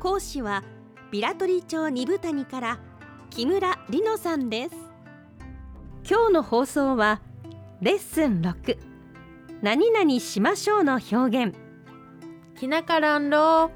[0.00, 0.64] 講師は
[1.10, 2.78] ビラトリ町二部谷から
[3.28, 4.74] 木村里乃さんです。
[6.08, 7.20] 今日の放送は
[7.82, 8.78] レッスン6
[9.60, 11.54] 何々しましょうの表現。
[12.58, 13.70] きなからんろを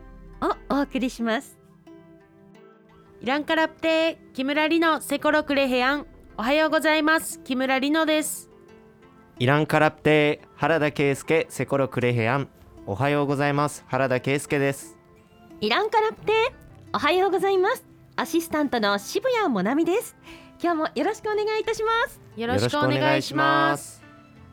[0.71, 1.59] お送りします。
[3.21, 6.07] イランカラプテー木村里乃セコロクレヘアン。
[6.39, 7.39] おはようございます。
[7.41, 8.49] 木村里乃です。
[9.39, 12.49] イランカラプテー原田圭介セコロクレヘアン。
[12.87, 13.85] おはようございます。
[13.89, 15.04] 原田圭介です
[15.65, 16.33] イランカラプテ
[16.93, 17.87] おはようございます。
[18.17, 20.15] アシスタントの渋谷もなみです。
[20.63, 22.21] 今日もよろしくお願いいたします。
[22.37, 24.03] よろしくお願いします。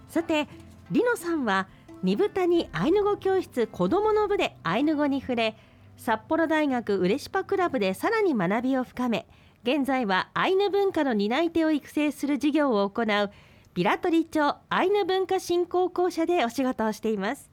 [0.08, 0.48] さて
[0.90, 1.68] りのさんは
[2.02, 5.58] 二部谷アイヌ語教室子どもの部でアイヌ語に触れ
[5.98, 9.28] 札幌大学ウレシパクラブでさらに学びを深め
[9.64, 13.32] 現在はアイヌ文化の担い手を育成する事業を行う
[13.74, 17.52] ビラトリ町アイヌ文化振興公社でお仕事をしています。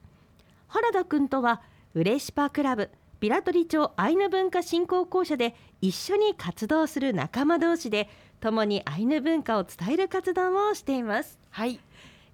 [0.69, 1.61] 原田くんとは
[1.93, 2.89] ウレシパクラブ
[3.19, 8.07] ビラトリ町アイヌ文化振興公社で一緒に活動する仲間同士で
[8.39, 11.37] 共にアイヌ文化を伝える活動をしています。
[11.49, 11.79] はい。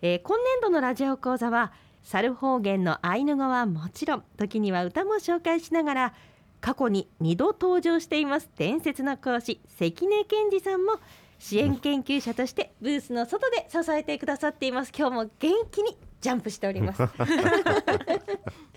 [0.01, 1.71] えー今年度のラジオ講座は
[2.03, 6.13] 猿方言のアイヌ語はもちろん時には歌も紹介しながら
[6.61, 8.51] 過去に2度登場しています。
[8.55, 10.99] 伝説の講師関根健二さんも
[11.39, 14.91] 支援研究者としてブースの外で支えてくださっています。
[14.95, 17.03] 今日も元気にジャンプしております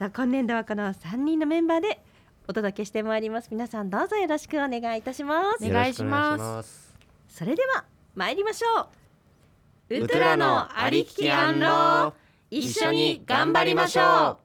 [0.00, 2.00] さあ今年度はこの3人のメンバーで
[2.48, 3.48] お届けしてまいります。
[3.50, 5.62] 皆さんどうぞよろしくお願いいたします。
[5.62, 6.96] お願いします。
[7.28, 7.84] それでは
[8.14, 8.88] 参りましょ
[9.90, 9.98] う。
[9.98, 12.14] ウトラのありききあんろ
[12.50, 14.38] 一緒に頑張りましょ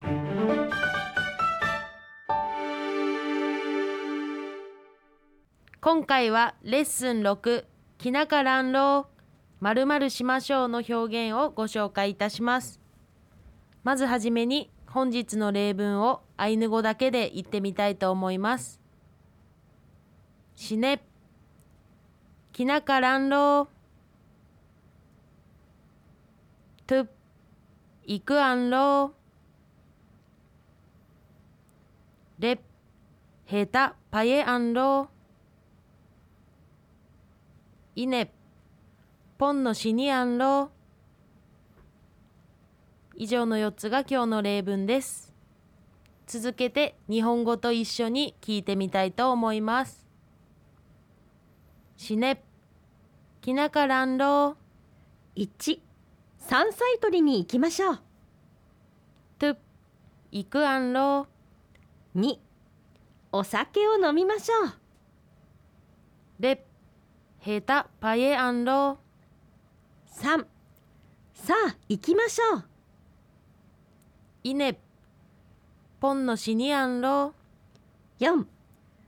[0.00, 0.08] う。
[5.80, 7.64] 今回はレッスン6
[7.98, 9.08] きなからんろ
[9.58, 12.78] まるまるしましょうの表現をご紹介いたします
[13.88, 18.82] まずはじめに本日の例文をアイヌ語だけで言ってみたいと思います。
[20.56, 21.02] しね
[22.52, 23.70] きなからんろ
[26.86, 27.08] トゥ
[28.04, 29.14] いくあんろ
[32.40, 32.60] レ
[33.46, 35.08] ヘタパエアンロ
[37.96, 38.30] イネ
[39.38, 40.72] ポンのシニアンロ
[43.20, 45.34] 以上の4つが今日の例文です。
[46.28, 50.06] 続けて日本語と一緒に聞いてみたいと思います。
[51.96, 52.44] しね
[53.40, 54.56] きなからんろ
[55.34, 55.80] 1
[56.38, 57.98] 山菜採りに行きましょう。
[59.40, 59.56] トゥ
[60.30, 61.26] いくあんろ
[62.14, 62.38] 2
[63.32, 64.72] お酒を飲みましょう。
[66.38, 66.64] レ
[67.40, 69.00] ヘタパエアンロ
[70.06, 70.46] 3
[71.34, 72.67] さあ行きましょう
[74.44, 74.78] イネ
[76.00, 77.34] ポンのシニアンロ
[78.20, 78.44] 4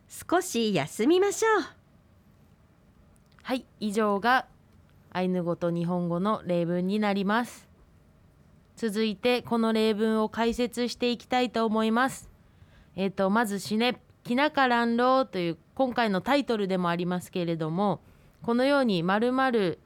[0.09, 1.63] 少し休みましょう。
[3.43, 4.47] はい以上が
[5.13, 7.69] アイヌ語と日本語の例文になります。
[8.75, 12.29] 続いてこの例文を解説していきたいと思います。
[12.97, 18.01] えっ、とまずしねきなからんろという今回のタイトルでもありますけれども
[18.43, 19.79] このようにまるまる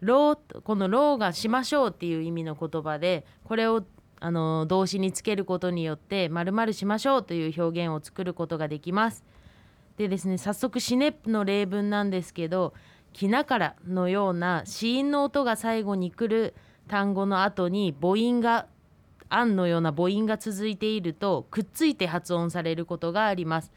[0.00, 3.84] ろうこのろうがしましょうっていう意味の言葉でこれを
[4.20, 9.24] あの動詞につけることによってまるしましょうという表現を作ることができます。
[9.96, 12.74] でですね早速シネップの例文なんですけど
[13.12, 16.54] 「きなから」のような子音の音が最後に来る
[16.88, 18.66] 単語の後に母音が
[19.28, 23.72] 「あん」のような母音が続いているとくっついて発音されることがあります。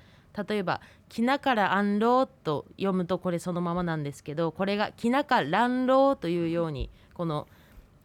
[0.48, 7.48] 例えば「きなからあんろう」と読むとこれそのままなんですけどこれが「きなからんろう」というようにこの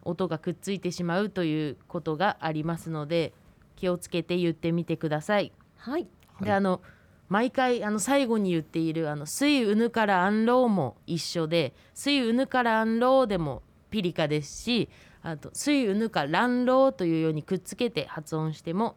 [0.03, 3.33] 音がくっついてしまうということがありますので
[3.75, 5.51] 気をつけて言ってみてください。
[5.77, 6.07] はい。
[6.41, 6.81] であの
[7.27, 13.61] 毎回あの最後に言っている「あの水うぬからあんろう」も一緒で「水うぬからあんろう」でも
[13.91, 14.89] ピリカですし
[15.21, 18.95] あと「水うぬからんろう」というようにくっつけて発音しても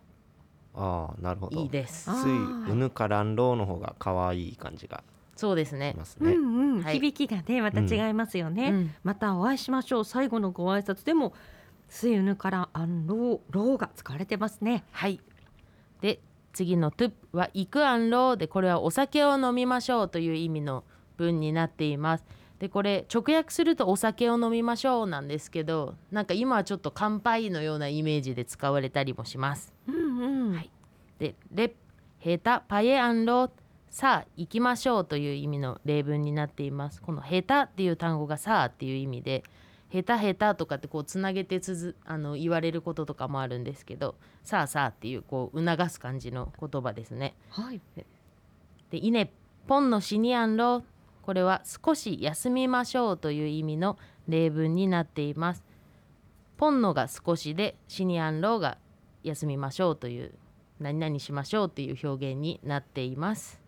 [0.74, 1.60] ああなるほど。
[1.60, 2.10] いいです。
[2.10, 5.04] あついうぬか乱浪の方が可愛い感じが
[5.42, 5.90] そうですね。
[5.90, 6.94] しますね、うんうん、はい。
[6.94, 8.94] 響きがねまた違いますよね、うん。
[9.02, 10.04] またお会いしましょう。
[10.04, 11.34] 最後のご挨拶でも
[11.90, 14.84] 「すゆぬからあんろう」ろうが使われてますね。
[14.92, 15.18] はい。
[16.00, 16.20] で
[16.52, 20.84] 次のトゥプはイクアンローでこれはお酒を飲みましょうという意味の
[21.16, 22.24] 文になっています。
[22.60, 29.74] でこれ直訳するとお酒を飲みましょうなんですけどなんか今はちょっと乾杯のようなイメージで使われたりもします。
[29.88, 30.54] うんうん。
[30.54, 30.70] はい。
[31.18, 31.74] でレ
[32.20, 33.50] ヘタパエアンロー
[33.92, 37.02] さあ行きましょうという意味の例文になっています。
[37.02, 39.44] このヘタっていう単語がさあっていう意味で
[39.90, 47.34] ヘタヘタとかってこうつなげてつづあの言われることとかもあるんですけどさあさあっていうこう促す感じの言葉ですね。
[47.50, 47.82] はい
[48.90, 49.30] でイネ
[49.66, 50.82] ポンのシニアンロ
[51.20, 55.62] これは少し休みましょうという意味の例文になっています。
[56.56, 58.78] ポンのが少しでシニアンロが
[59.22, 60.32] 休みましょうという
[60.80, 63.61] 何々しましょうっていう表現になっています。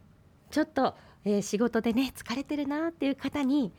[0.55, 3.73] ちょっと、えー仕事でね疲れてるなっていう方に、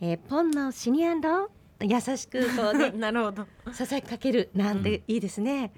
[0.00, 3.44] えーポンのシニアンロ優しくこうね なるほど。
[3.74, 5.72] ささやきかけるなんていいですね。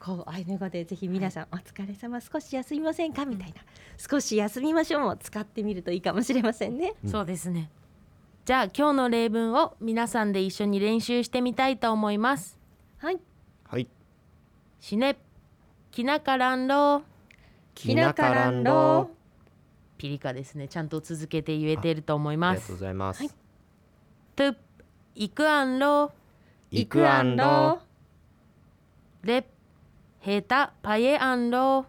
[0.00, 3.26] こうアイヌ語でぜひ皆さん、お疲れ様少し休みませんか？
[3.26, 3.56] みたいな
[3.98, 6.94] 少し休みましょうも使ってみるといいかもしれませんね。
[7.04, 7.70] うんそうですね。
[8.46, 12.58] じゃあ今日の例文を皆さんで一緒に練習してみたいと思います。
[12.96, 13.20] はい。
[13.64, 13.86] はい
[14.80, 15.18] しね
[15.90, 17.02] きなからんろ
[17.74, 19.10] きなからんろ
[20.02, 20.66] ピリカですね。
[20.66, 22.72] ちゃんと続けて言えていると思いありがとうます。
[22.72, 23.30] ございます、はい。
[24.34, 24.56] トゥ
[25.14, 26.10] いくあんろ。
[26.72, 27.80] イクアンロ
[29.22, 29.46] レ
[30.18, 31.86] ヘタパエアンロ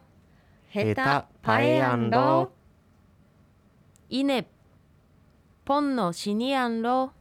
[0.68, 2.52] ヘタパエアンロ
[4.10, 4.48] イネ。
[5.66, 7.14] ポンのシニアンロ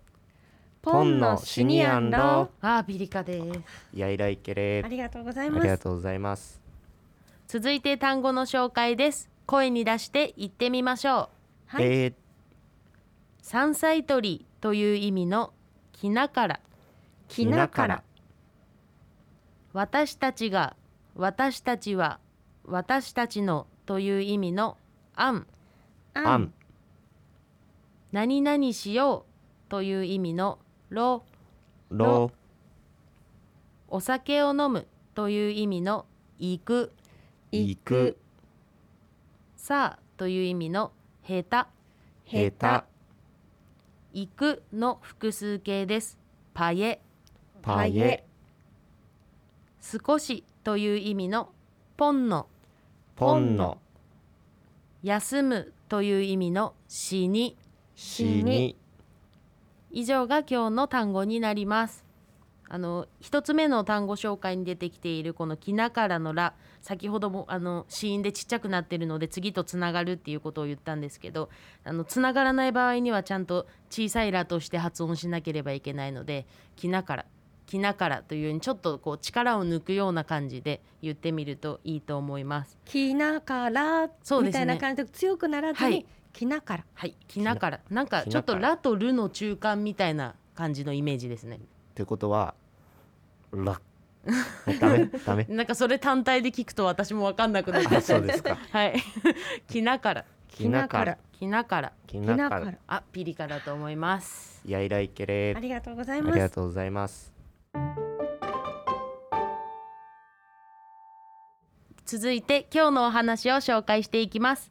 [0.82, 3.60] ポンのシニアンロあーピリカです。
[3.94, 4.82] やいらいけれ。
[4.84, 5.62] ありがとうございあます。
[5.62, 6.60] りがとうございます。
[7.48, 11.28] 続いて単語の紹介です声に出して言ってみましょ
[11.68, 11.76] う。
[11.76, 11.84] はい。
[11.84, 12.14] えー。
[13.42, 15.52] 山菜採りという意味の
[15.92, 16.60] きなから。
[17.28, 18.02] きなから。
[19.74, 20.74] 私たちが
[21.14, 22.18] 私たちは
[22.64, 24.78] 私たちのという意味の
[25.14, 25.46] あん。
[26.14, 26.54] あん。
[28.10, 31.24] 何々しようという意味のろ。
[31.90, 32.32] ろ。
[33.88, 36.06] お酒を飲むという意味の
[36.38, 36.92] 行く。
[37.50, 38.16] 行く
[39.62, 40.90] さあという意味の
[41.22, 41.68] へた
[42.24, 42.84] へた
[44.12, 46.18] 行くの複数形です。
[46.52, 47.00] パエ。
[47.62, 48.24] パエ。
[49.80, 51.50] 少しという意味の
[51.96, 52.48] ポンの。
[53.14, 53.78] ポンの。
[55.04, 57.56] 休むという意味のしに。
[57.94, 58.76] しに。
[59.92, 62.04] 以上が今日の単語になります
[62.72, 71.50] あの一つ目の単語紹介に出てきているこの「きなから」の「ら」先ほどもあの子音でちっちゃくなってるので次とつながるっていうことを言ったんですけど
[71.84, 77.26] あのつながらない場合にはちゃんと小さい「ら」として発音しなければいけないので「きなから」
[77.66, 82.78] 「きなから」というようにちょっとこう力を抜くような感じで言ってみるといいと思います。
[82.86, 84.62] きなからそうですね。
[84.64, 86.06] みたいな感じで強くならずに、はい。
[86.32, 86.84] きなから。
[86.94, 87.80] はい、きなから。
[87.90, 91.60] なんかちょっと「きなからら」と「る」の中間みたいな感じのイメージですね。
[91.92, 92.54] ってことは
[93.52, 93.80] ら
[94.80, 95.06] ダメ？
[95.26, 95.46] ダメ？
[95.48, 98.56] なんかそれ単体で聞くと私も分かんなくなっちゃあそうですか。
[98.70, 98.94] はい。
[99.68, 101.18] きなから、きなから。
[101.32, 102.64] きなから、きなから。
[102.66, 102.74] ら。
[102.86, 104.62] あ、ピリカだと思います。
[104.66, 105.54] やいらいけれ。
[105.56, 106.34] ありがとうございあます。
[106.36, 107.32] りがとうございます。
[112.04, 114.70] 続いて今日のお話を紹介していきます。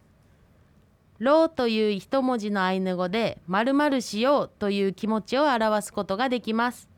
[1.19, 6.90] ろうという一文字のアイヌ語で〇〇しようという気持ちを表すことができます。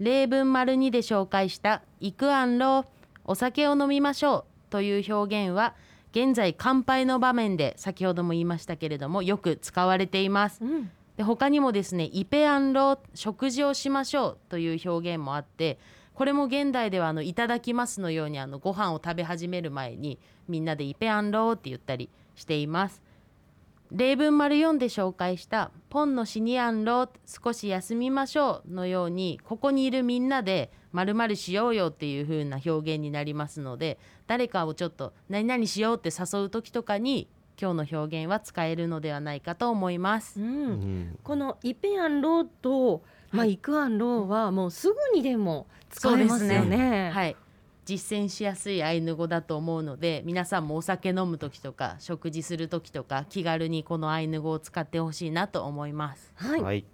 [0.00, 2.86] 例文丸2で紹介したイクアンロー
[3.24, 5.74] お酒を飲みましょうという表現は
[6.12, 10.64] 現在乾杯の場面で先ほども言いましたけれどもよく使われています。
[10.64, 10.90] うん
[11.20, 15.78] で他にもですねイペアンロー食事をしましょうという表現もあって
[16.14, 23.02] これも現代ではあのいただきますのようにあのご飯を食べ始める前にみんなでイペアンローって言ったりしています
[23.92, 25.70] 例文丸4で紹介した。
[25.88, 37.28] ポンのシニアンロー少し休みましょうのようにここにいるみんなで〇〇しようよっていう風な表現になりますので誰かをちょっと何々しようって誘う時とかに
[37.60, 40.40] 今日の表現は使えるのではないかと思います。
[40.40, 40.44] う。
[40.44, 40.70] うん。
[40.70, 43.52] んこのイペアンローと、まあ、はい。
[43.54, 47.10] イクアンローはもうすぐにでも使えますよそうですね。
[47.12, 47.36] はい、
[47.90, 56.30] 実践しやすいアイヌ語だと思うので皆さんもお酒飲む時とか食事する時とか気軽にこのアイヌ語を使ってほしいなと思います。
[56.36, 56.84] はい、はい。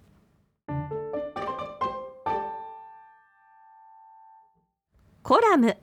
[5.23, 5.77] コラム。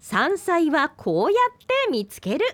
[0.00, 2.44] 山菜はこうやって見つける。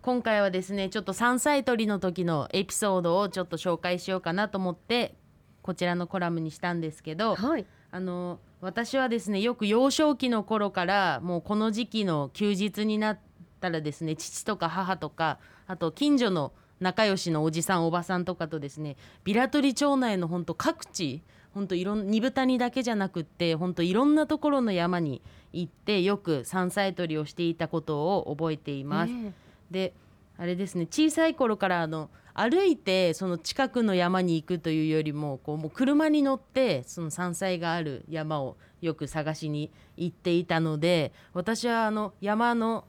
[0.00, 5.14] 今回はですねちょっと山菜採りの時のエピソードをちょっと紹介しようかなと思って
[5.60, 13.18] こちらのコラムにしたんですけどはいあの私はですねよく幼少期の頃からもうこの時期の休日になっ
[13.60, 25.20] たらですね父とか母とかあと近所の仲良しのおじさんおばさんとかとですねビラトリ町内の本当各地本当いろん二部谷だけじゃなくって本当いろんなところの山に
[25.52, 29.12] 行ってよく山菜採りをしていたことを覚えています。
[29.12, 29.32] ね
[29.70, 29.92] で
[30.40, 30.86] あれですね。
[30.86, 42.84] 小さい頃からあの歩いてその近くの山に行くというよりもこうもう車に乗ってその山菜がある山をよく探しに行っていたので私はあの山の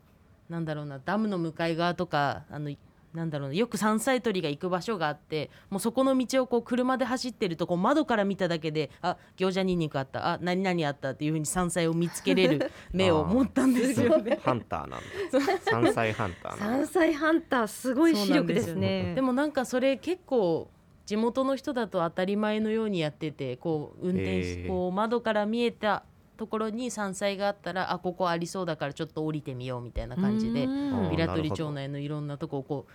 [0.49, 2.71] なんだろうなダムの向かい側とかあの
[3.13, 14.39] なんだろうなよく山菜採りが行く場所があってもうそこの道をこう車で走ってるとこう窓から見ただけであ餃子にんにくあったあ何々あったっていうふうに山菜を見つけれる 目を持ったんですよね。
[14.43, 15.59] ハンターなんだ。
[15.71, 19.13] 山菜ハンター山菜ハンターすごい視力ですね。
[19.15, 20.69] でもなんかそれ結構
[21.05, 24.67] 地元の人だと当たり前のようにやっててこう運転へしー。
[24.67, 26.03] こう窓から見えた
[26.41, 32.91] ところに山菜があったらあここありそうだからちょっと降りてみようみたいな感じでうんビラトリ町内のいろんなとこをこう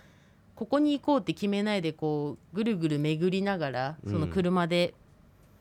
[0.53, 4.93] ここに行こうって決めないでこうぐるぐる巡りながらその車で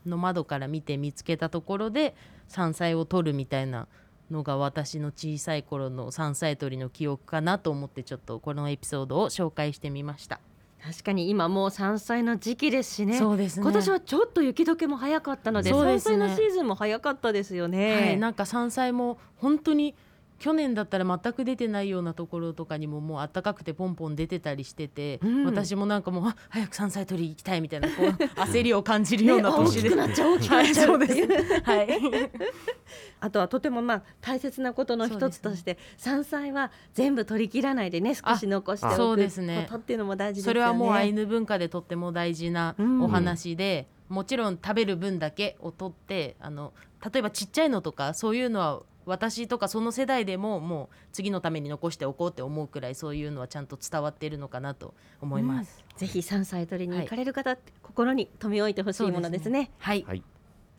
[0.04, 2.16] の窓から見て見つけたところで
[2.48, 3.86] 山菜を取るみたいな
[4.32, 10.40] のが私の小さい頃の山菜採りの記憶かなと思ってちょっとこのエピソードを紹介してみました。
[10.86, 13.18] 確かに今もう山菜の時期ですしね。
[13.18, 17.94] そうですね今年はちょっと雪解けも早かったので山そうですね菜のシーズンも早かったですよね。
[17.94, 19.96] はい、なんか山菜も本当に
[20.38, 25.44] 去年だったら全く出てないようなところとかにももう暖かくてポンポン出てたりしてて、うん。
[25.44, 30.96] 私もなんかもうあ早く山菜取り行きたいみたいなこう焦りを感じるようなね大年で、きくなっちゃう大きくなっちゃう。
[30.96, 30.98] う。
[30.98, 31.88] はい、
[33.20, 40.54] あとはとてもまあ大切なことの一つとして、山菜は全部取り切らないでね少し残してあおくそうですねことっていうのも大事ですね。
[40.54, 43.02] れはもうアイヌ文化でとっても大事なうん。
[43.02, 46.72] お話で、もちろん食べる分だけを取ってあの
[47.12, 55.84] 例えばちっちゃいのとかそういうのは私とかその世代でももう次のために残しておこうって思うくらいそういうのはちゃんと伝わっているのかなと思います。
[55.96, 59.70] ぜひ山菜取りに行かれる方、心に留め置いてほしいものですね。
[59.78, 60.22] はい、はい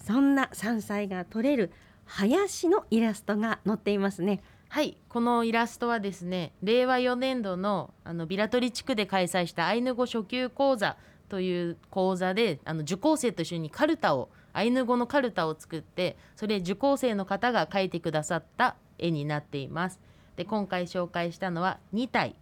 [0.08, 1.72] そんな山菜が取れる
[2.06, 4.42] 林のイラストが載っていますね。
[4.70, 10.98] はい、このイラストはですね令和4年度のあのビラトリ地区で開催したアイヌ語初級講座
[11.30, 20.00] という講座であの受講生と一緒にカルタをアイヌ語のカルタを作ってそれ受講生の方が描いてくださった絵になっています。
[20.36, 22.36] で今回紹介したのは2体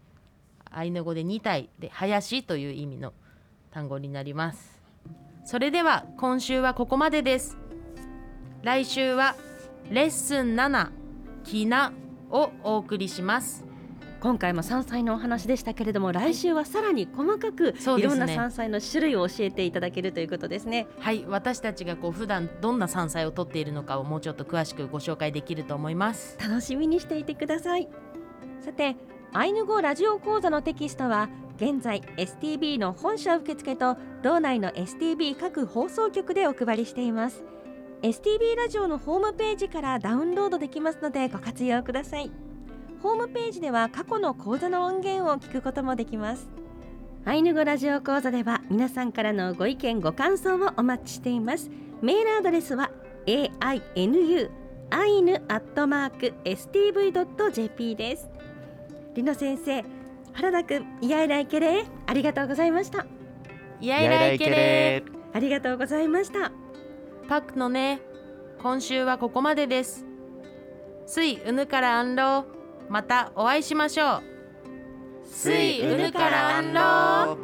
[0.72, 3.12] アイヌ語で2体で林という意味の
[3.70, 4.82] 単語になります。
[5.44, 7.58] それでは今週はここまでです。
[8.64, 9.36] 来週は
[9.92, 10.92] レッスン7
[11.44, 11.92] きな
[12.32, 13.65] をお送りします。
[14.26, 20.88] 今回も山菜のお話でしたけれども来週はさらに細かくいろんな山菜の種類を教えていただけるということですね。
[20.98, 26.40] はい、私たちがこう普段どんな山菜を取っているのかをもうちょっと詳しくご紹介できると思います。
[26.40, 27.88] 楽しみにしていてください
[28.62, 28.96] さて
[29.32, 37.44] アイヌ語ラジオ講座のテキストは現在 STB の本社受付と道内の STB 各放送局でお配りしています
[38.02, 42.45] STB ラジオのホームページからダウンロードできますのでご活用ください
[43.06, 46.50] ホームページでは過去の講座の音源を聞くこともできます。
[47.24, 51.70] アイヌ語ラジオ講座では皆さんからのご意見ご感想をお待ちしています。
[52.02, 52.90] メールアドレスは
[53.28, 54.50] ainu
[54.90, 58.28] アイヌアットマーク stv.jp です。
[59.14, 59.84] りの先生
[60.34, 61.86] 原田くんイヤイライケレー。
[62.08, 63.06] ありがとうございました。
[63.82, 65.12] イヤイライケレー。
[65.32, 66.52] ありがとうございました。
[67.30, 68.02] パクのね
[68.64, 70.08] 今週はここまでです。
[71.06, 72.56] すいうぬからあんろう
[72.90, 74.24] またお会いしましょう。
[75.28, 77.35] すいうぬからあんろう